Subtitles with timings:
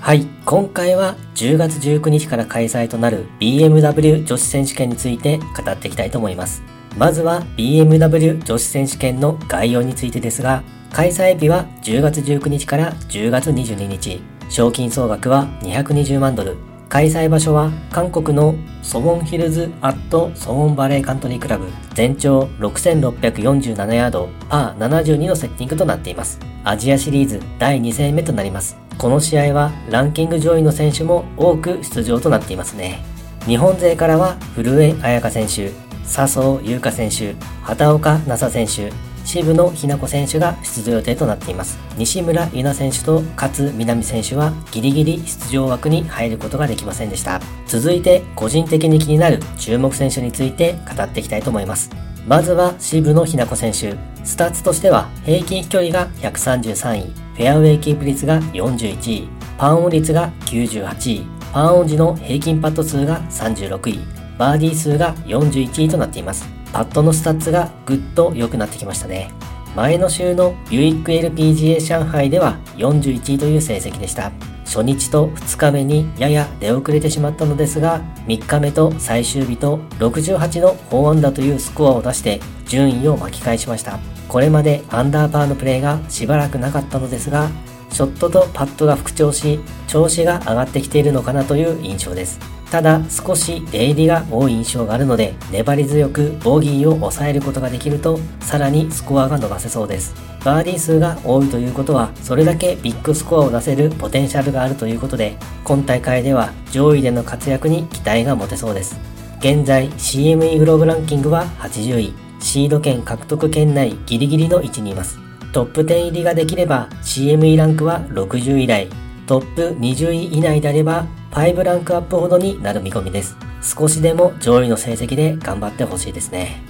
[0.00, 6.62] はい、今回は10月19日から開催となる BMW 女子選手権について語っていきたいと思います。
[6.96, 16.56] まずは BMW 女子選手権の概要についてですが、開催日は10月19日から10月22日、賞金総額は220万ドル、
[16.88, 26.40] 開催場所は韓国のソウォンヒルズアットソウォンバレーカントリークラブ全長6647ヤードパー72のセッティングとなっています。
[26.64, 28.78] アジアシリーズ第2戦目となります。
[29.00, 33.02] この試合はランキング上位の選手も多く出場となっていますね。
[33.46, 35.72] 日本勢からは古江彩佳選手、
[36.04, 38.92] 笹生優花選手、畑岡奈紗選手、
[39.24, 41.78] 渋野日向子選手が出場予定となっています。
[41.96, 47.40] 西村優奈選手と勝みなみ選手はギリギリ出場枠に入ることができませんでした。
[47.66, 51.88] 続いて個人的に気になる注目選手について語っていきたいと思います。
[52.26, 53.96] まずは渋野日向子選手。
[54.24, 63.98] スタッツとしては平均飛距離が133位、フェアウェイキープ率が41位、パンオン率が98位、パンオン時の平均パット数が36位、
[64.36, 66.46] バーディー数が41位となっています。
[66.70, 69.30] パットのスタッツがぐっと良くなってきましたね。
[69.74, 74.32] 前の週のユイック LPGA 上海では41位という成績でした。
[74.70, 83.98] 初日と2日目にやや出遅れてしまったのですが、3日目と最終日と68の4アンダーというスコアを出して順位を巻き返しました。
[84.28, 87.50] これまでアンダーパーのプレーがしばらくなかったのですが、
[87.90, 92.38] ショットとパットが復調し、調子が上がってきているのかなという印象です。
[92.70, 100.14] ただ少し出入りが多い印象があるので粘り強くボギーを抑えることができるとさらにスコアが伸ばせそうです。
[100.44, 108.98] バーディー数が多いということはそれだけビッグスコアを出せるポテンシャルがあるということで今大会では上位での活躍に期待が持てそうです。
[109.40, 112.14] 現在 CME グローブランキングは80位。
[112.40, 115.18] シード権獲得圏内ギリギリの位置にいます。
[115.52, 118.88] トップ10入りができれば CME ランクは60位台。
[119.26, 123.36] トップ20位以内であれば5ランクアップほどになる見込みです。
[123.62, 126.62] 少しでも上位の成績で頑張ってほしいですね。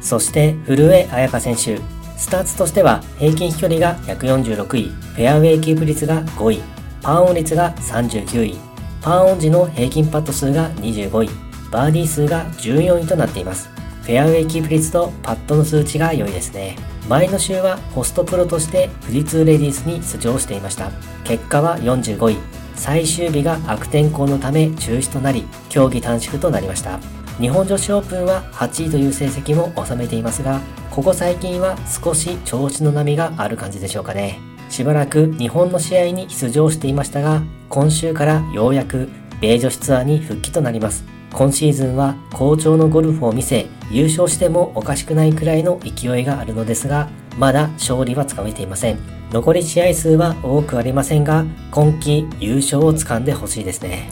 [0.00, 1.80] そして古江彩佳選手。
[2.16, 6.62] スタッツとしては平均飛距離が146位、フェアウェイキープ率が5位、
[7.02, 8.56] パンオン率が39位、
[9.02, 11.30] パンオン時の平均パット数が25位、
[11.70, 13.68] バーディー数が14位となっています。
[14.02, 16.76] フェアウェイキープ率とパットの数値が良いですね。
[17.06, 20.90] 前の週はホストプロとして富士通レディースに出場していました。
[21.24, 22.38] 結果は45位、
[22.76, 27.00] 最終日が悪天候のため中止となり、競技短縮となりました。
[27.40, 30.60] 日本女子オープンは8位という成績も収めていますが、
[30.90, 34.38] ここ最近は少し調子の波がある感じでしょうかね。
[34.70, 39.08] しばらく日本の試合に出場していましたが、今週からようやく
[39.40, 41.04] 米女子ツアーに復帰となります。
[41.32, 47.08] 今シーズンは好調のゴルフを見せ、優勝してもおかしくないくらいの勢いがあるのですが、
[47.38, 49.15] まだ勝利はつかめていません。
[49.32, 54.08] 残り試合数は多くありませんが、今季優勝をつかんでほしいですね。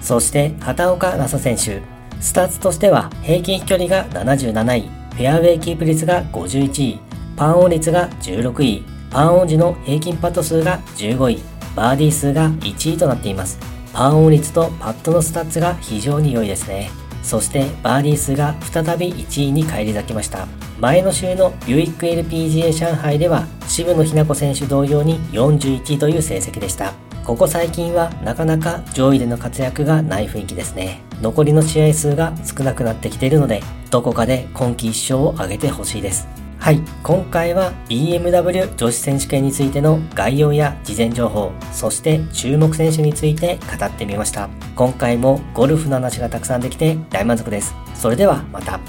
[0.00, 1.96] そして畑岡奈紗選手。
[2.20, 4.80] スタッツとしては平均飛距離が77位、
[5.14, 7.00] フェアウェイキープ率が51位、
[7.36, 11.42] パンオン率が16位、パンオン時の平均パット数が15位、
[11.74, 13.58] バーディー数が1位となっています。
[13.92, 16.90] パンオン率とパットのスタッツが非常に良いですね。
[17.22, 20.46] そしてバーディー数が再び1位に返り咲きました。
[20.78, 26.94] 前の週のビューイック LPGA 上海では渋野日向子選手同様に41位という成績でした。
[27.26, 31.02] ここ最近はなかなか上位での活躍がない雰囲気ですね。
[31.20, 36.26] 残りの試合数が少なくなってきているので、どこかで今季1勝を挙げてほしいです。
[36.58, 44.48] はい、今回は BMW 女子選手権についての概要や事前情報、そして注目選手について語ってみました。
[44.74, 47.74] 今回もゴルフの話がたくさんできて大満足です。
[47.94, 48.80] それではまた。